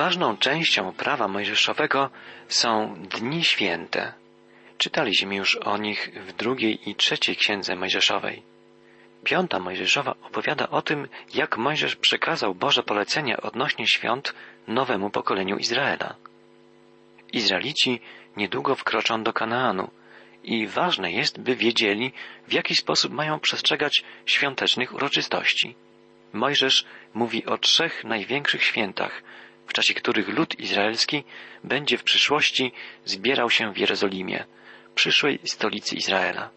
Ważną 0.00 0.36
częścią 0.36 0.92
prawa 0.92 1.28
mojżeszowego 1.28 2.10
są 2.48 2.94
dni 2.94 3.44
święte. 3.44 4.12
Czytaliśmy 4.78 5.36
już 5.36 5.56
o 5.56 5.78
nich 5.78 6.10
w 6.26 6.32
drugiej 6.32 6.90
i 6.90 6.94
trzeciej 6.94 7.36
księdze 7.36 7.76
mojżeszowej. 7.76 8.42
Piąta 9.24 9.58
Mojżeszowa 9.58 10.14
opowiada 10.22 10.68
o 10.68 10.82
tym, 10.82 11.08
jak 11.34 11.58
Mojżesz 11.58 11.96
przekazał 11.96 12.54
Boże 12.54 12.82
polecenia 12.82 13.36
odnośnie 13.36 13.86
świąt 13.88 14.34
nowemu 14.68 15.10
pokoleniu 15.10 15.56
Izraela. 15.56 16.14
Izraelici 17.32 18.00
niedługo 18.36 18.74
wkroczą 18.74 19.22
do 19.22 19.32
Kanaanu 19.32 19.90
i 20.44 20.66
ważne 20.66 21.12
jest, 21.12 21.40
by 21.40 21.56
wiedzieli, 21.56 22.12
w 22.48 22.52
jaki 22.52 22.76
sposób 22.76 23.12
mają 23.12 23.40
przestrzegać 23.40 24.04
świątecznych 24.26 24.94
uroczystości. 24.94 25.74
Mojżesz 26.32 26.84
mówi 27.14 27.46
o 27.46 27.58
trzech 27.58 28.04
największych 28.04 28.64
świętach, 28.64 29.22
w 29.70 29.72
czasie 29.72 29.94
których 29.94 30.28
lud 30.28 30.60
izraelski 30.60 31.24
będzie 31.64 31.98
w 31.98 32.02
przyszłości 32.02 32.72
zbierał 33.04 33.50
się 33.50 33.72
w 33.72 33.78
Jerozolimie, 33.78 34.44
przyszłej 34.94 35.38
stolicy 35.44 35.96
Izraela. 35.96 36.50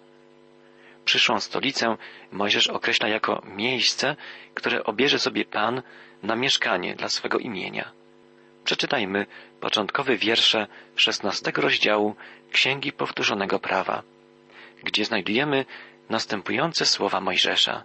Przyszłą 1.06 1.40
stolicę 1.40 1.98
Mojżesz 2.32 2.68
określa 2.68 3.08
jako 3.08 3.42
miejsce, 3.46 4.16
które 4.54 4.84
obierze 4.84 5.20
sobie 5.20 5.46
Pan 5.46 5.82
na 6.24 6.36
mieszkanie 6.36 6.96
dla 6.96 7.10
swego 7.10 7.38
imienia. 7.38 7.92
Przeczytajmy 8.64 9.26
początkowe 9.60 10.18
wiersze 10.18 10.68
szesnastego 10.96 11.62
rozdziału 11.62 12.16
Księgi 12.52 12.92
Powtórzonego 12.92 13.60
Prawa, 13.60 14.04
gdzie 14.84 15.06
znajdujemy 15.06 15.66
następujące 16.10 16.86
słowa 16.86 17.22
Mojżesza. 17.22 17.84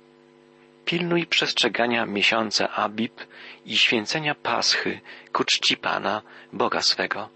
Pilnuj 0.89 1.27
przestrzegania 1.27 2.07
miesiąca 2.07 2.71
Abib 2.71 3.21
i 3.67 3.79
święcenia 3.79 4.35
Paschy 4.35 5.01
ku 5.33 5.45
czci 5.45 5.77
Pana, 5.77 6.23
Boga 6.53 6.83
swego. 6.83 7.29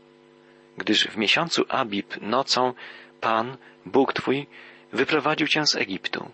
Gdyż 0.76 1.08
w 1.08 1.16
miesiącu 1.16 1.64
Abib 1.68 2.20
nocą 2.20 2.74
Pan, 3.20 3.56
Bóg 3.86 4.12
Twój, 4.12 4.46
wyprowadził 4.92 5.48
Cię 5.48 5.66
z 5.66 5.74
Egiptu. 5.74 6.30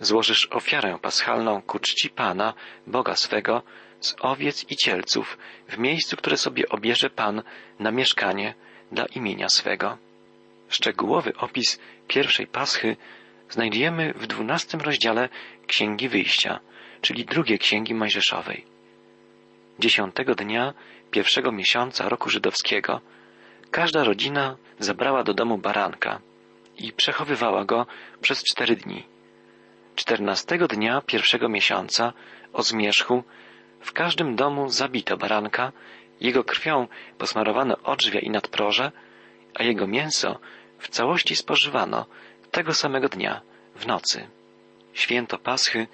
Złożysz 0.00 0.48
ofiarę 0.50 0.98
paschalną 1.02 1.62
ku 1.62 1.78
czci 1.78 2.10
Pana, 2.10 2.54
Boga 2.86 3.16
swego, 3.16 3.62
z 4.00 4.16
owiec 4.20 4.70
i 4.70 4.76
cielców 4.76 5.38
w 5.68 5.78
miejscu, 5.78 6.16
które 6.16 6.36
sobie 6.36 6.68
obierze 6.68 7.10
Pan 7.10 7.42
na 7.78 7.90
mieszkanie 7.90 8.54
dla 8.92 9.06
imienia 9.06 9.48
swego. 9.48 9.98
Szczegółowy 10.68 11.36
opis 11.36 11.78
pierwszej 12.08 12.46
paschy 12.46 12.96
znajdujemy 13.50 14.12
w 14.12 14.26
dwunastym 14.26 14.80
rozdziale 14.80 15.28
Księgi 15.66 16.08
Wyjścia, 16.08 16.60
czyli 17.00 17.24
drugiej 17.24 17.58
Księgi 17.58 17.94
Mojżeszowej. 17.94 18.64
Dziesiątego 19.78 20.34
dnia 20.34 20.74
pierwszego 21.10 21.52
miesiąca 21.52 22.08
roku 22.08 22.30
żydowskiego 22.30 23.00
każda 23.70 24.04
rodzina 24.04 24.56
zabrała 24.78 25.22
do 25.22 25.34
domu 25.34 25.58
baranka 25.58 26.20
i 26.78 26.92
przechowywała 26.92 27.64
go 27.64 27.86
przez 28.20 28.44
cztery 28.44 28.76
dni. 28.76 29.04
Czternastego 29.94 30.68
dnia 30.68 31.00
pierwszego 31.06 31.48
miesiąca 31.48 32.12
o 32.52 32.62
zmierzchu 32.62 33.24
w 33.80 33.92
każdym 33.92 34.36
domu 34.36 34.68
zabito 34.68 35.16
baranka, 35.16 35.72
jego 36.20 36.44
krwią 36.44 36.88
posmarowano 37.18 37.76
odrzwia 37.82 38.20
i 38.20 38.30
nadproże, 38.30 38.92
a 39.54 39.62
jego 39.62 39.86
mięso 39.86 40.38
w 40.78 40.88
całości 40.88 41.36
spożywano 41.36 42.06
tego 42.56 42.74
samego 42.74 43.08
dnia, 43.08 43.40
w 43.74 43.86
nocy. 43.86 44.28
Święto 44.94 45.38
Paschy 45.38 45.86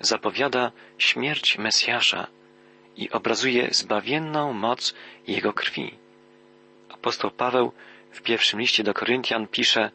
zapowiada 0.00 0.72
śmierć 0.98 1.58
Mesjasza 1.58 2.26
i 2.96 3.10
obrazuje 3.10 3.68
zbawienną 3.70 4.52
moc 4.52 4.94
Jego 5.26 5.52
krwi. 5.52 5.94
Apostoł 6.88 7.30
Paweł 7.30 7.72
w 8.10 8.22
pierwszym 8.22 8.60
liście 8.60 8.84
do 8.84 8.94
Koryntian 8.94 9.46
pisze 9.46 9.90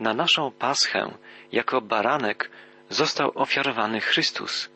Na 0.00 0.14
naszą 0.14 0.50
Paschę 0.50 1.14
jako 1.52 1.80
baranek 1.80 2.50
został 2.88 3.32
ofiarowany 3.34 4.00
Chrystus. 4.00 4.70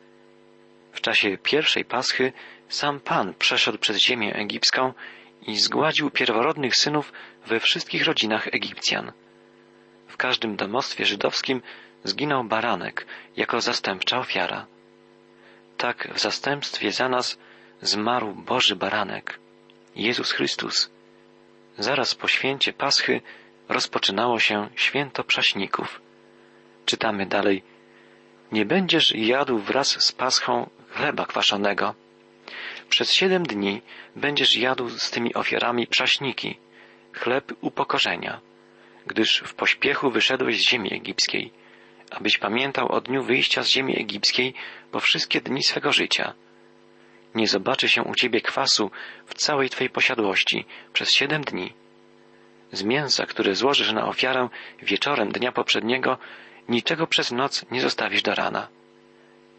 W 0.93 1.00
czasie 1.00 1.39
pierwszej 1.39 1.84
Paschy 1.84 2.33
sam 2.69 3.00
Pan 3.00 3.34
przeszedł 3.39 3.79
przez 3.79 3.97
ziemię 3.97 4.34
egipską 4.34 4.93
i 5.47 5.56
zgładził 5.56 6.11
pierworodnych 6.11 6.77
synów 6.77 7.12
we 7.47 7.61
wszystkich 7.61 8.05
rodzinach 8.05 8.49
Egipcjan. 8.55 9.12
W 10.15 10.17
każdym 10.17 10.57
domostwie 10.57 11.07
żydowskim 11.07 11.63
zginął 12.05 12.45
baranek 12.45 13.07
jako 13.37 13.61
zastępcza 13.61 14.19
ofiara. 14.19 14.67
Tak 15.77 16.09
w 16.15 16.19
zastępstwie 16.21 16.93
za 16.93 17.09
nas 17.09 17.39
zmarł 17.83 18.35
Boży 18.35 18.77
baranek, 18.77 19.39
Jezus 19.97 20.33
Chrystus. 20.33 20.91
Zaraz 21.79 22.15
po 22.15 22.29
święcie 22.29 22.73
Paschy 22.73 23.21
rozpoczynało 23.69 24.41
się 24.41 24.69
święto 24.77 25.25
prześników. 25.25 26.01
Czytamy 26.87 27.27
dalej. 27.27 27.63
Nie 28.53 28.65
będziesz 28.65 29.15
jadł 29.15 29.59
wraz 29.59 30.05
z 30.05 30.13
Paschą 30.13 30.71
chleba 30.91 31.27
kwaszonego. 31.27 31.95
Przez 32.89 33.13
siedem 33.13 33.43
dni 33.47 33.83
będziesz 34.17 34.57
jadł 34.57 34.89
z 34.89 35.11
tymi 35.11 35.35
ofiarami 35.35 35.87
prześniki, 35.87 36.59
chleb 37.13 37.53
upokorzenia, 37.61 38.41
gdyż 39.07 39.43
w 39.47 39.55
pośpiechu 39.55 40.11
wyszedłeś 40.11 40.59
z 40.59 40.69
ziemi 40.69 40.95
egipskiej 40.95 41.53
abyś 42.11 42.39
pamiętał 42.39 42.93
o 42.93 43.01
dniu 43.01 43.23
wyjścia 43.23 43.63
z 43.63 43.69
ziemi 43.69 44.01
egipskiej 44.01 44.55
po 44.91 45.01
wszystkie 45.01 45.41
dni 45.41 45.63
swego 45.63 45.93
życia. 45.93 46.33
Nie 47.35 47.49
zobaczy 47.49 47.89
się 47.89 48.03
u 48.03 48.15
ciebie 48.15 48.41
kwasu 48.41 48.91
w 49.27 49.35
całej 49.35 49.71
twojej 49.71 49.91
posiadłości 49.91 50.65
przez 50.93 51.13
siedem 51.13 51.45
dni. 51.45 51.73
Z 52.73 52.83
mięsa, 52.83 53.27
które 53.27 53.55
złożysz 53.55 53.93
na 53.93 54.07
ofiarę 54.07 54.49
wieczorem 54.83 55.33
dnia 55.33 55.53
poprzedniego, 55.53 56.19
niczego 56.69 57.07
przez 57.07 57.33
noc 57.33 57.67
nie 57.71 57.81
zostawisz 57.81 58.23
do 58.23 58.35
rana. 58.35 58.69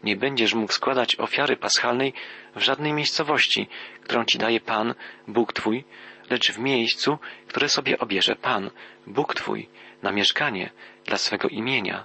Nie 0.02 0.16
będziesz 0.16 0.54
mógł 0.54 0.72
składać 0.72 1.16
ofiary 1.16 1.56
paschalnej 1.56 2.12
w 2.56 2.60
żadnej 2.60 2.92
miejscowości, 2.92 3.68
którą 4.02 4.24
ci 4.24 4.38
daje 4.38 4.60
Pan, 4.60 4.94
Bóg 5.28 5.52
Twój, 5.52 5.84
lecz 6.30 6.52
w 6.52 6.58
miejscu, 6.58 7.18
które 7.46 7.68
sobie 7.68 7.98
obierze 7.98 8.36
Pan, 8.36 8.70
Bóg 9.06 9.34
Twój, 9.34 9.68
na 10.02 10.12
mieszkanie 10.12 10.70
dla 11.04 11.18
swego 11.18 11.48
imienia. 11.48 12.04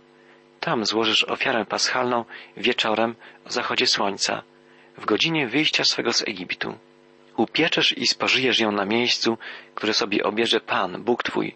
Tam 0.60 0.86
złożysz 0.86 1.24
ofiarę 1.24 1.66
paschalną 1.66 2.26
wieczorem 2.58 3.16
o 3.46 3.52
zachodzie 3.52 3.88
słońca, 3.88 4.44
w 4.98 5.06
godzinie 5.06 5.48
wyjścia 5.48 5.84
swego 5.84 6.14
z 6.14 6.22
Egiptu. 6.22 6.78
Upieczesz 7.38 7.98
i 7.98 8.08
spożyjesz 8.08 8.60
ją 8.60 8.72
na 8.72 8.86
miejscu, 8.86 9.38
które 9.76 9.94
sobie 9.94 10.24
obierze 10.24 10.60
Pan, 10.60 11.04
Bóg 11.04 11.24
Twój, 11.24 11.56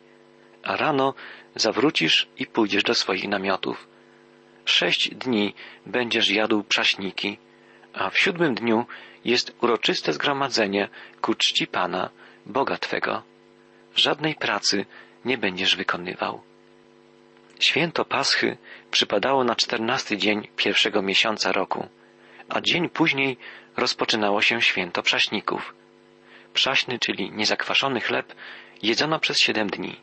a 0.63 0.75
rano 0.77 1.13
zawrócisz 1.55 2.27
i 2.37 2.45
pójdziesz 2.45 2.83
do 2.83 2.95
swoich 2.95 3.27
namiotów. 3.27 3.87
Sześć 4.65 5.09
dni 5.09 5.53
będziesz 5.85 6.29
jadł 6.29 6.63
przaśniki, 6.63 7.37
a 7.93 8.09
w 8.09 8.19
siódmym 8.19 8.55
dniu 8.55 8.85
jest 9.25 9.55
uroczyste 9.61 10.13
zgromadzenie 10.13 10.89
ku 11.21 11.33
czci 11.33 11.67
Pana, 11.67 12.09
Boga 12.45 12.77
Twego. 12.77 13.23
Żadnej 13.95 14.35
pracy 14.35 14.85
nie 15.25 15.37
będziesz 15.37 15.75
wykonywał. 15.75 16.41
Święto 17.59 18.05
Paschy 18.05 18.57
przypadało 18.91 19.43
na 19.43 19.55
czternasty 19.55 20.17
dzień 20.17 20.47
pierwszego 20.55 21.01
miesiąca 21.01 21.51
roku, 21.51 21.87
a 22.49 22.61
dzień 22.61 22.89
później 22.89 23.37
rozpoczynało 23.77 24.41
się 24.41 24.61
święto 24.61 25.03
przaśników. 25.03 25.75
Przaśny, 26.53 26.99
czyli 26.99 27.31
niezakwaszony 27.31 28.01
chleb, 28.01 28.35
jedzono 28.83 29.19
przez 29.19 29.39
siedem 29.39 29.69
dni. 29.69 29.95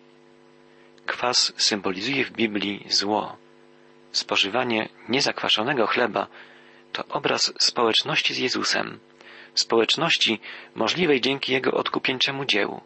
Kwas 1.07 1.53
symbolizuje 1.57 2.25
w 2.25 2.31
Biblii 2.31 2.87
zło. 2.89 3.37
Spożywanie 4.13 4.89
niezakwaszonego 5.09 5.87
chleba 5.87 6.27
to 6.93 7.05
obraz 7.09 7.53
społeczności 7.59 8.35
z 8.35 8.39
Jezusem, 8.39 9.01
społeczności 9.55 10.41
możliwej 10.75 11.21
dzięki 11.21 11.53
Jego 11.53 11.71
odkupieńczemu 11.71 12.45
dziełu. 12.45 12.81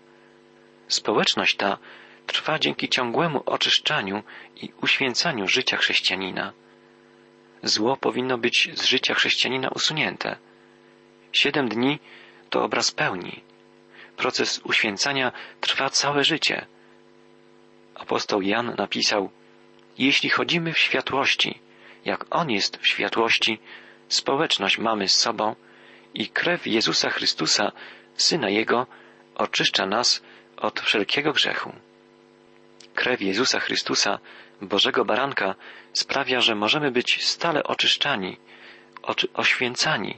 Społeczność 0.88 1.56
ta 1.56 1.78
trwa 2.26 2.58
dzięki 2.58 2.88
ciągłemu 2.88 3.42
oczyszczaniu 3.46 4.22
i 4.56 4.72
uświęcaniu 4.82 5.48
życia 5.48 5.76
chrześcijanina. 5.76 6.52
Zło 7.62 7.96
powinno 7.96 8.38
być 8.38 8.70
z 8.74 8.84
życia 8.84 9.14
chrześcijanina 9.14 9.68
usunięte. 9.68 10.36
Siedem 11.32 11.68
dni 11.68 11.98
to 12.50 12.64
obraz 12.64 12.90
pełni. 12.90 13.42
Proces 14.16 14.60
uświęcania 14.64 15.32
trwa 15.60 15.90
całe 15.90 16.24
życie. 16.24 16.66
Apostoł 17.94 18.42
Jan 18.42 18.74
napisał, 18.78 19.30
jeśli 19.98 20.30
chodzimy 20.30 20.72
w 20.72 20.78
światłości, 20.78 21.58
jak 22.04 22.26
On 22.30 22.50
jest 22.50 22.76
w 22.76 22.86
światłości, 22.86 23.58
społeczność 24.08 24.78
mamy 24.78 25.08
z 25.08 25.14
sobą 25.14 25.54
i 26.16 26.28
krew 26.28 26.66
Jezusa 26.66 27.10
Chrystusa, 27.10 27.72
Syna 28.14 28.48
Jego, 28.50 28.86
oczyszcza 29.34 29.86
nas 29.86 30.22
od 30.56 30.80
wszelkiego 30.80 31.32
grzechu. 31.32 31.72
Krew 32.94 33.20
Jezusa 33.20 33.60
Chrystusa, 33.60 34.18
Bożego 34.62 35.04
Baranka, 35.04 35.54
sprawia, 35.92 36.40
że 36.40 36.54
możemy 36.54 36.90
być 36.90 37.24
stale 37.24 37.64
oczyszczani, 37.64 38.36
oczy, 39.02 39.28
oświęcani. 39.34 40.16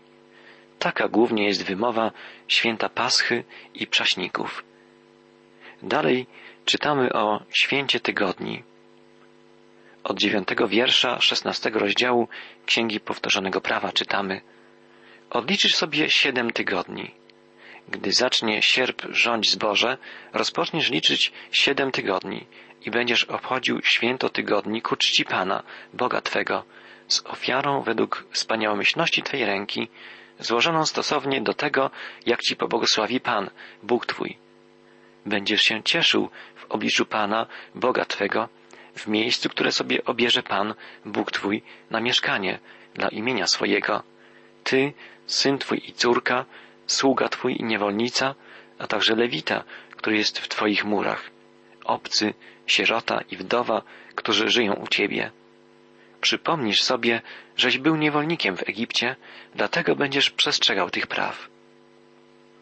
Taka 0.78 1.08
głównie 1.08 1.46
jest 1.46 1.64
wymowa 1.64 2.10
święta 2.48 2.88
Paschy 2.88 3.44
i 3.74 3.86
Prześników. 3.86 4.64
Dalej 5.82 6.26
czytamy 6.64 7.12
o 7.12 7.42
święcie 7.50 8.00
tygodni. 8.00 8.62
Od 10.04 10.18
dziewiątego 10.18 10.68
wiersza 10.68 11.20
szesnastego 11.20 11.78
rozdziału 11.78 12.28
Księgi 12.66 13.00
Powtórzonego 13.00 13.60
Prawa 13.60 13.92
czytamy 13.92 14.40
Odliczysz 15.30 15.74
sobie 15.74 16.10
siedem 16.10 16.50
tygodni. 16.50 17.14
Gdy 17.88 18.12
zacznie 18.12 18.62
sierp 18.62 19.02
rządź 19.10 19.50
zboże, 19.50 19.98
rozpoczniesz 20.32 20.90
liczyć 20.90 21.32
siedem 21.52 21.92
tygodni 21.92 22.46
i 22.86 22.90
będziesz 22.90 23.24
obchodził 23.24 23.82
święto 23.82 24.28
tygodni 24.28 24.82
ku 24.82 24.96
czci 24.96 25.24
Pana, 25.24 25.62
Boga 25.94 26.20
Twego, 26.20 26.64
z 27.08 27.26
ofiarą 27.26 27.82
według 27.82 28.24
wspaniałomyślności 28.30 29.22
Twej 29.22 29.44
ręki, 29.44 29.88
złożoną 30.38 30.86
stosownie 30.86 31.40
do 31.40 31.54
tego, 31.54 31.90
jak 32.26 32.40
Ci 32.40 32.56
pobłogosławi 32.56 33.20
Pan, 33.20 33.50
Bóg 33.82 34.06
Twój. 34.06 34.36
Będziesz 35.26 35.62
się 35.62 35.82
cieszył 35.82 36.30
w 36.54 36.64
obliczu 36.64 37.06
Pana, 37.06 37.46
Boga 37.74 38.04
Twego, 38.04 38.48
w 38.96 39.06
miejscu, 39.06 39.48
które 39.48 39.72
sobie 39.72 40.04
obierze 40.04 40.42
Pan, 40.42 40.74
Bóg 41.04 41.32
Twój, 41.32 41.62
na 41.90 42.00
mieszkanie 42.00 42.58
dla 42.94 43.08
imienia 43.08 43.46
swojego. 43.46 44.02
Ty, 44.68 44.92
syn 45.26 45.58
Twój 45.58 45.82
i 45.88 45.92
córka, 45.92 46.44
sługa 46.86 47.28
Twój 47.28 47.56
i 47.56 47.64
niewolnica, 47.64 48.34
a 48.78 48.86
także 48.86 49.14
lewita, 49.14 49.64
który 49.96 50.16
jest 50.16 50.38
w 50.38 50.48
Twoich 50.48 50.84
murach, 50.84 51.30
obcy, 51.84 52.34
sierota 52.66 53.20
i 53.30 53.36
wdowa, 53.36 53.82
którzy 54.14 54.48
żyją 54.48 54.74
u 54.74 54.86
Ciebie. 54.86 55.30
Przypomnisz 56.20 56.82
sobie, 56.82 57.22
żeś 57.56 57.78
był 57.78 57.96
niewolnikiem 57.96 58.56
w 58.56 58.68
Egipcie, 58.68 59.16
dlatego 59.54 59.96
będziesz 59.96 60.30
przestrzegał 60.30 60.90
tych 60.90 61.06
praw. 61.06 61.48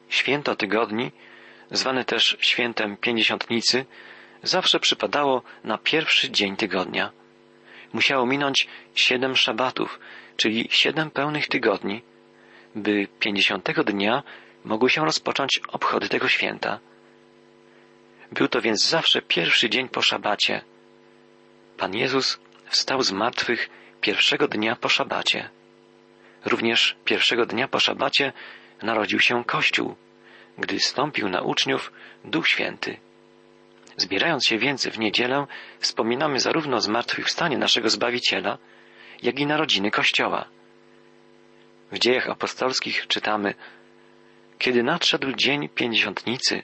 Święto 0.09 0.57
tygodni, 0.57 1.13
zwane 1.71 2.05
też 2.05 2.37
świętem 2.41 2.97
pięćdziesiątnicy, 2.97 3.85
zawsze 4.43 4.81
przypadało 4.81 5.43
na 5.65 5.79
pierwszy 5.79 6.31
dzień 6.31 6.57
tygodnia. 6.57 7.13
Musiało 7.97 8.27
minąć 8.27 8.69
siedem 8.95 9.37
szabatów, 9.37 10.01
czyli 10.37 10.69
siedem 10.71 11.11
pełnych 11.11 11.49
tygodni, 11.49 12.03
by 12.75 13.09
pięćdziesiątego 13.21 13.85
dnia 13.85 14.23
mogły 14.65 14.91
się 14.91 15.05
rozpocząć 15.05 15.61
obchody 15.69 16.09
tego 16.09 16.29
święta. 16.29 16.79
Był 18.33 18.49
to 18.49 18.61
więc 18.61 18.89
zawsze 18.89 19.23
pierwszy 19.23 19.71
dzień 19.71 19.89
po 19.89 20.03
szabacie. 20.03 20.61
Pan 21.77 21.95
Jezus 21.95 22.39
wstał 22.67 23.03
z 23.03 23.13
martwych 23.13 23.71
pierwszego 24.01 24.49
dnia 24.49 24.77
po 24.77 24.89
szabacie. 24.89 25.51
Również 26.45 26.97
pierwszego 27.05 27.47
dnia 27.47 27.69
po 27.69 27.81
szabacie 27.81 28.33
narodził 28.83 29.21
się 29.21 29.45
Kościół, 29.45 29.97
gdy 30.59 30.81
stąpił 30.81 31.29
na 31.29 31.41
uczniów 31.41 31.93
Duch 32.25 32.49
Święty. 32.49 33.06
Zbierając 33.97 34.47
się 34.47 34.59
więc 34.59 34.87
w 34.87 34.99
niedzielę, 34.99 35.47
wspominamy 35.79 36.41
zarówno 36.41 36.81
zmartwychwstanie 36.81 37.59
naszego 37.59 37.91
Zbawiciela, 37.91 38.59
jak 39.23 39.41
i 39.41 39.47
narodziny 39.47 39.91
Kościoła. 39.91 40.49
W 41.93 41.99
dziejach 41.99 42.31
apostolskich 42.31 43.07
czytamy, 43.07 43.55
kiedy 44.59 44.83
nadszedł 44.83 45.33
dzień 45.33 45.69
pięćdziesiątnicy, 45.69 46.63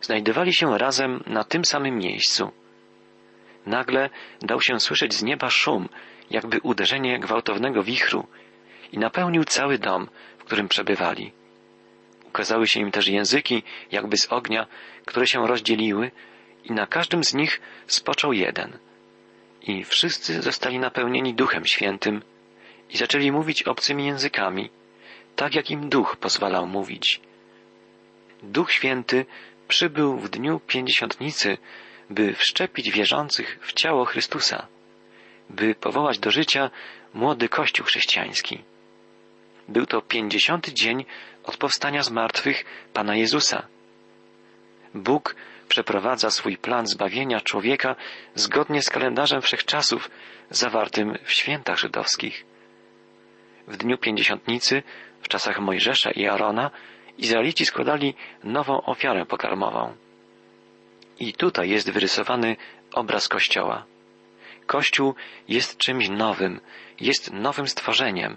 znajdowali 0.00 0.54
się 0.54 0.78
razem 0.78 1.22
na 1.26 1.44
tym 1.44 1.64
samym 1.64 1.98
miejscu. 1.98 2.52
Nagle 3.66 4.10
dał 4.42 4.60
się 4.60 4.80
słyszeć 4.80 5.14
z 5.14 5.22
nieba 5.22 5.50
szum, 5.50 5.88
jakby 6.30 6.60
uderzenie 6.62 7.20
gwałtownego 7.20 7.82
wichru 7.82 8.26
i 8.92 8.98
napełnił 8.98 9.44
cały 9.44 9.78
dom, 9.78 10.08
w 10.38 10.44
którym 10.44 10.68
przebywali. 10.68 11.32
Ukazały 12.26 12.66
się 12.66 12.80
im 12.80 12.90
też 12.90 13.08
języki, 13.08 13.62
jakby 13.90 14.16
z 14.16 14.32
ognia, 14.32 14.66
które 15.06 15.26
się 15.26 15.46
rozdzieliły 15.46 16.10
i 16.64 16.72
na 16.72 16.86
każdym 16.86 17.24
z 17.24 17.34
nich 17.34 17.60
spoczął 17.86 18.32
jeden. 18.32 18.78
I 19.62 19.84
wszyscy 19.84 20.42
zostali 20.42 20.78
napełnieni 20.78 21.34
Duchem 21.34 21.66
Świętym 21.66 22.22
i 22.90 22.96
zaczęli 22.96 23.32
mówić 23.32 23.62
obcymi 23.62 24.06
językami, 24.06 24.70
tak 25.36 25.54
jak 25.54 25.70
im 25.70 25.88
Duch 25.88 26.16
pozwalał 26.16 26.66
mówić. 26.66 27.20
Duch 28.42 28.72
Święty 28.72 29.26
przybył 29.68 30.18
w 30.18 30.28
dniu 30.28 30.60
pięćdziesiątnicy, 30.66 31.58
by 32.10 32.34
wszczepić 32.34 32.90
wierzących 32.90 33.58
w 33.62 33.72
ciało 33.72 34.04
Chrystusa, 34.04 34.66
by 35.50 35.74
powołać 35.74 36.18
do 36.18 36.30
życia 36.30 36.70
młody 37.14 37.48
Kościół 37.48 37.86
chrześcijański. 37.86 38.62
Był 39.68 39.86
to 39.86 40.02
pięćdziesiąty 40.02 40.72
dzień 40.72 41.04
od 41.44 41.56
powstania 41.56 42.02
z 42.02 42.10
martwych 42.10 42.64
Pana 42.92 43.16
Jezusa. 43.16 43.66
Bóg 44.94 45.36
przeprowadza 45.72 46.30
swój 46.30 46.56
plan 46.56 46.86
zbawienia 46.86 47.40
człowieka 47.40 47.96
zgodnie 48.34 48.82
z 48.82 48.90
kalendarzem 48.90 49.42
wszechczasów 49.42 50.10
zawartym 50.50 51.18
w 51.24 51.32
świętach 51.32 51.78
żydowskich. 51.78 52.44
W 53.66 53.76
dniu 53.76 53.98
pięćdziesiątnicy, 53.98 54.82
w 55.22 55.28
czasach 55.28 55.60
Mojżesza 55.60 56.10
i 56.10 56.26
Arona, 56.26 56.70
Izraelici 57.18 57.66
składali 57.66 58.14
nową 58.44 58.82
ofiarę 58.82 59.26
pokarmową. 59.26 59.96
I 61.20 61.32
tutaj 61.32 61.70
jest 61.70 61.90
wyrysowany 61.90 62.56
obraz 62.92 63.28
Kościoła. 63.28 63.84
Kościół 64.66 65.14
jest 65.48 65.78
czymś 65.78 66.08
nowym, 66.08 66.60
jest 67.00 67.32
nowym 67.32 67.68
stworzeniem. 67.68 68.36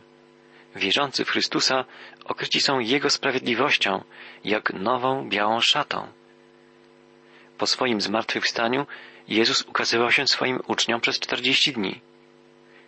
Wierzący 0.76 1.26
w 1.26 1.30
Chrystusa 1.30 1.86
okryci 2.26 2.62
są 2.62 2.80
Jego 2.80 3.10
sprawiedliwością, 3.10 4.04
jak 4.44 4.74
nową 4.74 5.30
białą 5.30 5.62
szatą. 5.62 6.08
Po 7.58 7.68
swoim 7.68 8.02
zmartwychwstaniu 8.02 8.86
Jezus 9.28 9.62
ukazywał 9.62 10.12
się 10.12 10.28
swoim 10.28 10.60
uczniom 10.68 11.02
przez 11.02 11.20
czterdzieści 11.20 11.74
dni. 11.74 12.02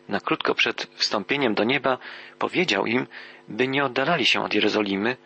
Na 0.10 0.20
krótko 0.20 0.56
przed 0.56 0.88
wstąpieniem 0.96 1.56
do 1.56 1.64
nieba 1.64 1.98
powiedział 2.40 2.86
im, 2.86 3.08
by 3.48 3.68
nie 3.68 3.86
oddalali 3.86 4.26
się 4.26 4.44
od 4.44 4.54
Jerozolimy, 4.54 5.18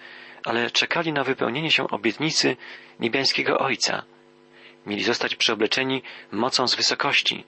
ale 0.45 0.71
czekali 0.71 1.13
na 1.13 1.23
wypełnienie 1.23 1.71
się 1.71 1.87
obietnicy 1.87 2.57
niebiańskiego 2.99 3.57
Ojca. 3.59 4.03
Mieli 4.85 5.03
zostać 5.03 5.35
przeobleczeni 5.35 6.03
mocą 6.31 6.67
z 6.67 6.75
wysokości. 6.75 7.43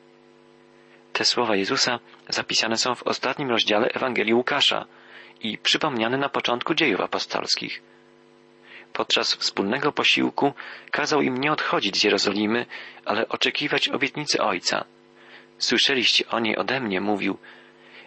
Te 1.14 1.26
słowa 1.26 1.56
Jezusa 1.56 2.00
zapisane 2.30 2.78
są 2.78 2.96
w 2.96 3.04
ostatnim 3.04 3.50
rozdziale 3.50 3.88
Ewangelii 3.88 4.34
Łukasza 4.34 4.86
i 5.42 5.58
przypomniane 5.58 6.18
na 6.18 6.30
początku 6.30 6.74
dziejów 6.74 7.02
apostolskich. 7.02 7.93
Podczas 8.94 9.36
wspólnego 9.36 9.92
posiłku 9.92 10.54
kazał 10.92 11.22
im 11.22 11.38
nie 11.38 11.52
odchodzić 11.52 11.98
z 11.98 12.04
Jerozolimy, 12.04 12.66
ale 13.06 13.28
oczekiwać 13.30 13.90
obietnicy 13.90 14.42
Ojca. 14.42 14.86
Słyszeliście 15.58 16.30
o 16.30 16.40
niej 16.40 16.58
ode 16.58 16.80
mnie, 16.80 17.02
mówił. 17.02 17.38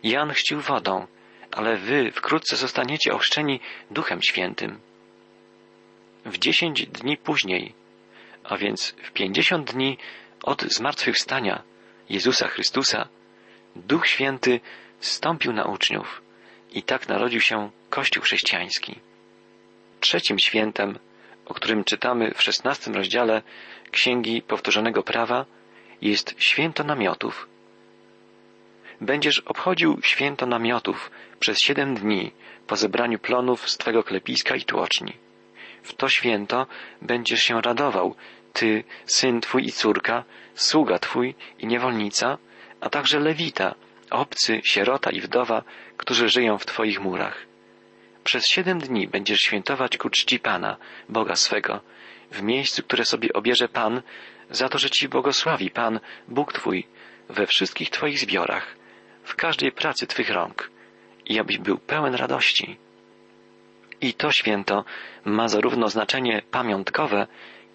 Jan 0.03 0.33
chrzcił 0.33 0.61
wodą, 0.61 1.07
ale 1.53 1.77
wy 1.77 2.11
wkrótce 2.13 2.57
zostaniecie 2.57 3.15
ochrzczeni 3.15 3.61
Duchem 3.91 4.23
Świętym. 4.23 4.81
W 6.25 6.39
dziesięć 6.39 6.87
dni 6.87 7.17
później, 7.17 7.75
a 8.45 8.57
więc 8.57 8.95
w 9.03 9.13
pięćdziesiąt 9.13 9.73
dni 9.73 9.99
od 10.43 10.63
zmartwychwstania 10.63 11.63
Jezusa 12.09 12.49
Chrystusa, 12.49 13.09
Duch 13.77 14.07
Święty 14.07 14.61
wstąpił 14.99 15.53
na 15.53 15.65
uczniów 15.65 16.23
i 16.73 16.83
tak 16.83 17.09
narodził 17.09 17.41
się 17.41 17.71
Kościół 17.91 18.23
chrześcijański. 18.23 19.01
Trzecim 20.07 20.39
świętem, 20.39 20.99
o 21.47 21.55
którym 21.55 21.85
czytamy 21.85 22.35
w 22.35 22.43
szesnastym 22.43 22.95
rozdziale 22.95 23.43
Księgi 23.91 24.43
Powtórzonego 24.43 25.03
Prawa, 25.03 25.45
jest 26.03 26.35
święto 26.39 26.85
namiotów. 26.85 27.49
Będziesz 29.01 29.39
obchodził 29.39 29.99
święto 30.03 30.47
namiotów 30.47 31.11
przez 31.39 31.59
siedem 31.61 31.95
dni 31.95 32.33
po 32.67 32.77
zebraniu 32.77 33.19
plonów 33.19 33.71
z 33.71 33.77
Twego 33.77 34.05
klepiska 34.05 34.57
i 34.57 34.65
tłoczni. 34.65 35.13
W 35.83 35.95
to 35.95 36.09
święto 36.09 36.67
będziesz 37.03 37.43
się 37.43 37.61
radował, 37.61 38.15
Ty, 38.53 38.85
syn 39.07 39.41
Twój 39.41 39.67
i 39.67 39.73
córka, 39.73 40.25
sługa 40.55 40.99
Twój 40.99 41.35
i 41.59 41.67
niewolnica, 41.67 42.39
a 42.81 42.89
także 42.91 43.21
lewita, 43.21 43.75
obcy, 44.11 44.61
sierota 44.65 45.11
i 45.11 45.21
wdowa, 45.21 45.63
którzy 45.97 46.29
żyją 46.29 46.59
w 46.59 46.67
Twoich 46.67 47.01
murach. 47.01 47.47
Przez 48.27 48.47
siedem 48.47 48.79
dni 48.79 49.09
będziesz 49.09 49.41
świętować 49.41 49.97
ku 49.97 50.11
czci 50.11 50.41
Pana, 50.41 50.77
Boga 51.09 51.37
swego, 51.37 51.81
w 52.31 52.43
miejscu, 52.43 52.83
które 52.83 53.05
sobie 53.05 53.33
obierze 53.33 53.69
Pan, 53.69 54.03
za 54.51 54.69
to, 54.69 54.79
że 54.79 54.91
Ci 54.91 55.09
błogosławi 55.09 55.71
Pan, 55.71 56.01
Bóg 56.29 56.53
Twój, 56.53 56.87
we 57.29 57.47
wszystkich 57.47 57.91
Twoich 57.91 58.19
zbiorach, 58.19 58.77
w 59.25 59.35
każdej 59.37 59.73
pracy 59.73 60.07
Twych 60.07 60.31
rąk 60.31 60.71
i 61.27 61.39
abyś 61.39 61.59
był 61.59 61.79
pełen 61.79 62.15
radości. 62.15 62.77
I 64.01 64.15
to 64.15 64.33
święto 64.33 64.85
ma 65.25 65.49
zarówno 65.49 65.89
znaczenie 65.89 66.43
pamiątkowe, 66.51 67.27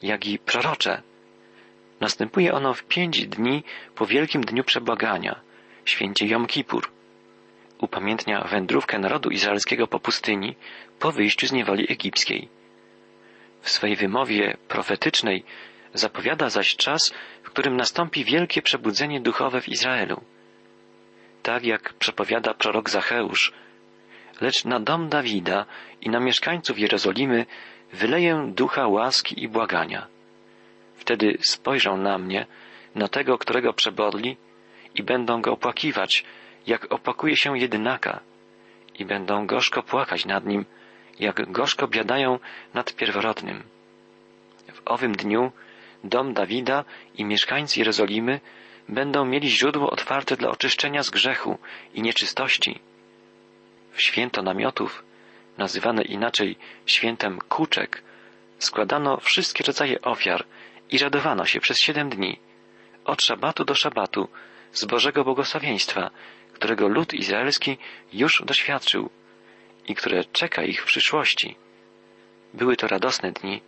jak 0.01 0.25
i 0.25 0.39
prorocze. 0.39 1.01
Następuje 2.00 2.53
ono 2.53 2.74
w 2.74 2.84
pięć 2.84 3.27
dni 3.27 3.63
po 3.96 4.05
Wielkim 4.05 4.41
Dniu 4.41 4.63
Przebłagania, 4.63 5.39
święcie 5.86 6.25
Jom 6.25 6.48
Kippur. 6.48 7.00
Upamiętnia 7.81 8.47
wędrówkę 8.51 9.00
narodu 9.00 9.29
izraelskiego 9.29 9.88
po 9.88 10.00
pustyni 10.00 10.55
po 11.00 11.11
wyjściu 11.11 11.47
z 11.47 11.51
niewoli 11.51 11.91
egipskiej. 11.91 12.47
W 13.61 13.69
swej 13.69 13.95
wymowie 13.95 14.57
profetycznej 14.67 15.43
zapowiada 15.93 16.50
zaś 16.50 16.75
czas, 16.75 17.13
w 17.43 17.50
którym 17.50 17.77
nastąpi 17.77 18.23
wielkie 18.23 18.61
przebudzenie 18.61 19.21
duchowe 19.21 19.61
w 19.61 19.69
Izraelu. 19.69 20.21
Tak 21.43 21.65
jak 21.65 21.93
przepowiada 21.93 22.53
prorok 22.53 22.89
Zacheusz, 22.89 23.53
lecz 24.41 24.65
na 24.65 24.79
dom 24.79 25.09
Dawida 25.09 25.65
i 26.01 26.09
na 26.09 26.19
mieszkańców 26.19 26.79
Jerozolimy 26.79 27.45
wyleję 27.93 28.51
ducha 28.55 28.88
łaski 28.88 29.43
i 29.43 29.47
błagania. 29.47 30.07
Wtedy 30.95 31.38
spojrzą 31.41 31.97
na 31.97 32.17
mnie, 32.17 32.45
na 32.95 33.07
tego, 33.07 33.38
którego 33.38 33.73
przebodli, 33.73 34.38
i 34.95 35.03
będą 35.03 35.41
go 35.41 35.51
opłakiwać, 35.51 36.23
jak 36.67 36.91
opłakuje 36.91 37.37
się 37.37 37.59
jedynaka, 37.59 38.19
i 38.99 39.05
będą 39.05 39.47
gorzko 39.47 39.83
płakać 39.83 40.25
nad 40.25 40.45
nim, 40.45 40.65
jak 41.19 41.51
gorzko 41.51 41.87
biadają 41.87 42.39
nad 42.73 42.93
pierworodnym. 42.93 43.63
W 44.73 44.81
owym 44.85 45.15
dniu 45.15 45.51
dom 46.03 46.33
Dawida 46.33 46.83
i 47.15 47.25
mieszkańcy 47.25 47.79
Jerozolimy 47.79 48.39
będą 48.89 49.25
mieli 49.25 49.49
źródło 49.49 49.89
otwarte 49.89 50.37
dla 50.37 50.49
oczyszczenia 50.49 51.03
z 51.03 51.09
grzechu 51.09 51.57
i 51.93 52.01
nieczystości. 52.01 52.79
W 53.91 54.01
święto 54.01 54.41
namiotów, 54.41 55.03
nazywane 55.57 56.01
inaczej 56.01 56.57
świętem 56.85 57.39
kuczek, 57.49 58.03
składano 58.59 59.17
wszystkie 59.17 59.63
rodzaje 59.63 60.01
ofiar 60.01 60.45
i 60.91 60.97
radowano 60.97 61.45
się 61.45 61.59
przez 61.59 61.79
siedem 61.79 62.09
dni, 62.09 62.39
od 63.05 63.21
szabatu 63.21 63.65
do 63.65 63.75
szabatu, 63.75 64.27
z 64.71 64.85
Bożego 64.85 65.23
błogosławieństwa, 65.23 66.11
którego 66.61 66.87
lud 66.87 67.13
izraelski 67.13 67.77
już 68.13 68.43
doświadczył 68.45 69.09
i 69.87 69.95
które 69.95 70.23
czeka 70.25 70.63
ich 70.63 70.81
w 70.81 70.85
przyszłości. 70.85 71.55
Były 72.53 72.77
to 72.77 72.87
radosne 72.87 73.31
dni. 73.31 73.61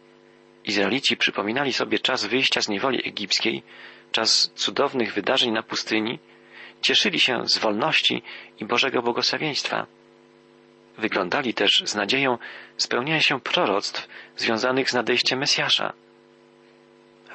Izraelici 0.65 1.17
przypominali 1.17 1.73
sobie 1.73 1.99
czas 1.99 2.25
wyjścia 2.25 2.61
z 2.61 2.69
niewoli 2.69 3.07
egipskiej, 3.07 3.63
czas 4.11 4.51
cudownych 4.55 5.13
wydarzeń 5.13 5.51
na 5.51 5.63
pustyni, 5.63 6.19
cieszyli 6.81 7.19
się 7.19 7.47
z 7.47 7.57
wolności 7.57 8.21
i 8.59 8.65
Bożego 8.65 9.01
błogosławieństwa. 9.01 9.85
Wyglądali 10.97 11.53
też 11.53 11.83
z 11.85 11.95
nadzieją 11.95 12.37
spełniania 12.77 13.21
się 13.21 13.39
proroctw 13.39 14.07
związanych 14.37 14.89
z 14.89 14.93
nadejściem 14.93 15.39
Mesjasza. 15.39 15.93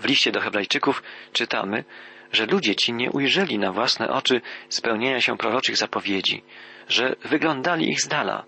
W 0.01 0.05
liście 0.05 0.33
do 0.33 0.41
Hebrajczyków 0.41 1.03
czytamy, 1.33 1.85
że 2.33 2.47
ludzie 2.47 2.77
ci 2.77 2.93
nie 2.93 3.11
ujrzeli 3.11 3.59
na 3.59 3.73
własne 3.73 4.09
oczy 4.09 4.41
spełnienia 4.69 5.21
się 5.21 5.37
proroczych 5.37 5.77
zapowiedzi, 5.77 6.43
że 6.89 7.17
wyglądali 7.25 7.91
ich 7.91 8.01
z 8.01 8.09
dala. 8.09 8.45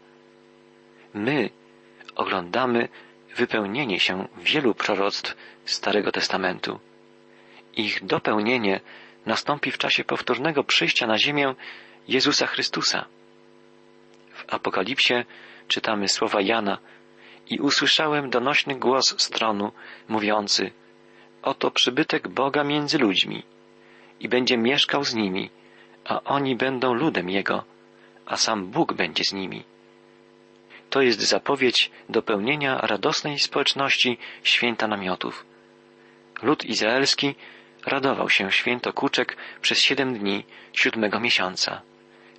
My 1.15 1.51
oglądamy 2.15 2.89
wypełnienie 3.37 4.01
się 4.01 4.29
wielu 4.39 4.75
proroctw 4.75 5.37
Starego 5.65 6.13
Testamentu. 6.13 6.81
Ich 7.77 8.05
dopełnienie 8.05 8.81
nastąpi 9.27 9.71
w 9.71 9.79
czasie 9.79 10.05
powtórnego 10.05 10.65
przyjścia 10.65 11.07
na 11.07 11.19
ziemię 11.19 11.55
Jezusa 12.09 12.47
Chrystusa. 12.47 13.07
W 14.35 14.55
Apokalipsie 14.55 15.15
czytamy 15.69 16.09
słowa 16.09 16.41
Jana 16.41 16.79
i 17.51 17.59
usłyszałem 17.59 18.31
donośny 18.31 18.75
głos 18.75 19.23
stronu 19.23 19.73
mówiący 20.09 20.71
Oto 21.43 21.71
przybytek 21.71 22.29
Boga 22.29 22.65
między 22.65 22.99
ludźmi 22.99 23.43
i 24.21 24.29
będzie 24.29 24.57
mieszkał 24.57 25.05
z 25.05 25.15
nimi, 25.15 25.51
a 26.05 26.23
oni 26.25 26.57
będą 26.57 26.95
ludem 26.95 27.31
Jego, 27.31 27.65
a 28.27 28.37
sam 28.37 28.67
Bóg 28.67 28.93
będzie 28.93 29.25
z 29.25 29.33
nimi. 29.33 29.65
To 30.91 31.03
jest 31.03 31.21
zapowiedź 31.21 31.91
dopełnienia 32.09 32.79
radosnej 32.79 33.39
społeczności 33.39 34.19
święta 34.43 34.89
namiotów. 34.89 35.47
Lud 36.43 36.65
izraelski 36.65 37.35
radował 37.87 38.31
się 38.31 38.53
święto 38.53 38.93
kuczek 38.93 39.37
przez 39.61 39.79
siedem 39.79 40.19
dni 40.19 40.45
siódmego 40.73 41.21
miesiąca. 41.21 41.83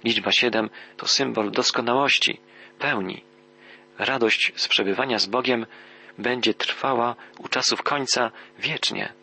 Liczba 0.03 0.31
siedem 0.31 0.69
to 0.97 1.07
symbol 1.07 1.51
doskonałości, 1.51 2.39
pełni. 2.79 3.23
Radość 3.97 4.51
z 4.55 4.67
przebywania 4.67 5.19
z 5.19 5.25
Bogiem 5.25 5.65
będzie 6.17 6.53
trwała 6.53 7.15
u 7.39 7.47
czasów 7.47 7.83
końca 7.83 8.31
wiecznie. 8.59 9.13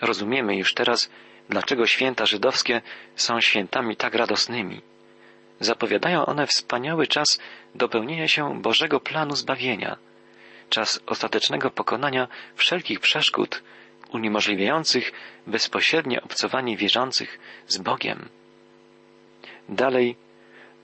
Rozumiemy 0.00 0.56
już 0.56 0.74
teraz, 0.74 1.10
dlaczego 1.48 1.86
święta 1.86 2.26
żydowskie 2.26 2.82
są 3.16 3.40
świętami 3.40 3.96
tak 3.96 4.14
radosnymi. 4.14 4.80
Zapowiadają 5.60 6.26
one 6.26 6.46
wspaniały 6.46 7.06
czas 7.06 7.38
dopełnienia 7.74 8.28
się 8.28 8.62
Bożego 8.62 9.00
planu 9.00 9.36
zbawienia, 9.36 9.96
czas 10.70 11.00
ostatecznego 11.06 11.70
pokonania 11.70 12.28
wszelkich 12.54 13.00
przeszkód 13.00 13.62
uniemożliwiających 14.12 15.12
bezpośrednie 15.46 16.22
obcowanie 16.22 16.76
wierzących 16.76 17.38
z 17.68 17.78
Bogiem. 17.78 18.28
Dalej, 19.68 20.16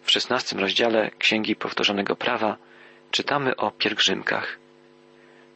w 0.03 0.11
szesnastym 0.11 0.59
rozdziale 0.59 1.11
Księgi 1.19 1.57
Powtórzonego 1.57 2.17
Prawa 2.17 2.57
czytamy 3.11 3.57
o 3.57 3.71
pielgrzymkach. 3.71 4.59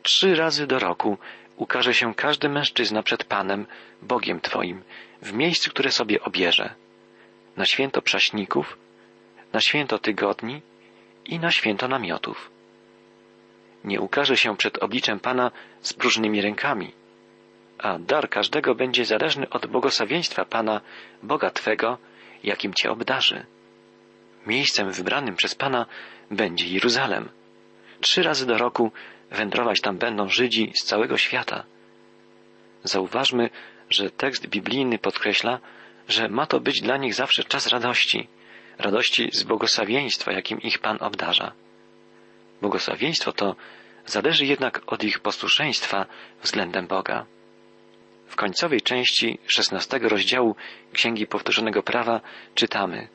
Trzy 0.03 0.35
razy 0.35 0.67
do 0.67 0.79
roku 0.79 1.19
ukaże 1.57 1.95
się 1.95 2.15
każdy 2.15 2.49
mężczyzna 2.49 3.03
przed 3.03 3.25
Panem, 3.25 3.67
Bogiem 4.03 4.41
Twoim, 4.41 4.83
w 5.23 5.33
miejscu, 5.33 5.71
które 5.71 5.91
sobie 5.93 6.23
obierze. 6.23 6.75
Na 7.57 7.67
święto 7.67 8.03
prześników, 8.03 8.79
na 9.53 9.61
święto 9.61 9.99
tygodni 9.99 10.63
i 11.25 11.39
na 11.39 11.51
święto 11.51 11.89
namiotów. 11.89 12.51
Nie 13.85 14.01
ukaże 14.01 14.37
się 14.37 14.57
przed 14.57 14.83
obliczem 14.83 15.21
Pana 15.21 15.51
z 15.81 15.93
próżnymi 15.93 16.41
rękami, 16.41 16.93
a 17.79 17.99
dar 17.99 18.29
każdego 18.29 18.75
będzie 18.75 19.05
zależny 19.05 19.49
od 19.49 19.67
błogosławieństwa 19.67 20.45
Pana, 20.45 20.81
Boga 21.23 21.51
Twego, 21.51 21.99
jakim 22.45 22.75
Cię 22.75 22.91
obdarzy. 22.91 23.47
Miejscem 24.47 24.93
wybranym 24.93 25.37
przez 25.37 25.55
Pana 25.55 25.87
będzie 26.31 26.69
Jeruzalem. 26.69 27.29
Trzy 28.01 28.23
razy 28.23 28.47
do 28.47 28.59
roku 28.59 28.93
wędrować 29.31 29.81
tam 29.81 29.99
będą 29.99 30.29
Żydzi 30.29 30.73
z 30.75 30.85
całego 30.85 31.17
świata. 31.19 31.65
Zauważmy, 32.85 33.51
że 33.91 34.11
tekst 34.11 34.47
biblijny 34.47 34.99
podkreśla, 34.99 35.59
że 36.09 36.29
ma 36.29 36.47
to 36.47 36.61
być 36.61 36.81
dla 36.81 36.97
nich 36.97 37.15
zawsze 37.15 37.45
czas 37.45 37.67
radości, 37.67 38.29
radości 38.79 39.31
z 39.33 39.43
błogosławieństwa, 39.43 40.33
jakim 40.33 40.61
ich 40.61 40.79
Pan 40.79 40.99
obdarza. 41.01 41.53
Błogosławieństwo 42.61 43.33
to 43.33 43.57
zależy 44.07 44.47
jednak 44.47 44.83
od 44.87 45.05
ich 45.05 45.19
posłuszeństwa 45.19 46.07
względem 46.43 46.87
Boga. 46.87 47.27
W 48.27 48.37
końcowej 48.37 48.81
części 48.81 49.39
szesnastego 49.47 50.09
rozdziału 50.09 50.57
Księgi 50.93 51.27
Powtórzonego 51.27 51.83
Prawa 51.83 52.21
czytamy 52.55 53.09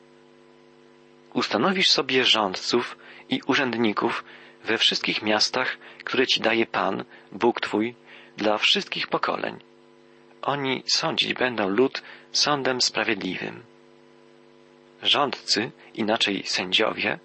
Ustanowisz 1.34 1.90
sobie 1.90 2.24
rządców 2.24 2.96
i 3.30 3.40
urzędników 3.46 4.24
we 4.64 4.78
wszystkich 4.78 5.22
miastach, 5.22 5.76
które 6.04 6.26
Ci 6.26 6.40
daje 6.40 6.66
Pan, 6.66 7.04
Bóg 7.32 7.60
Twój, 7.60 7.94
dla 8.36 8.58
wszystkich 8.58 9.06
pokoleń. 9.06 9.58
Oni 10.42 10.82
sądzić 10.86 11.34
będą 11.34 11.68
lud 11.68 12.02
sądem 12.32 12.80
sprawiedliwym. 12.80 13.62
Rządcy, 15.02 15.70
inaczej 15.94 16.42
sędziowie, 16.46 17.18